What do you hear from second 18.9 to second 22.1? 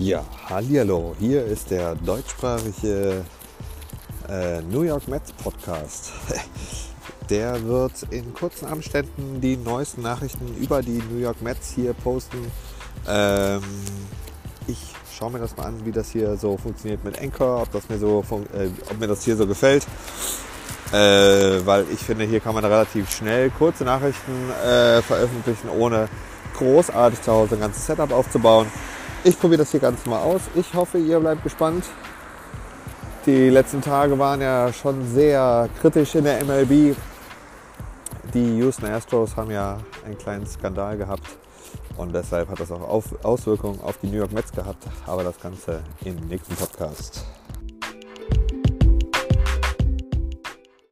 mir das hier so gefällt. Äh, weil ich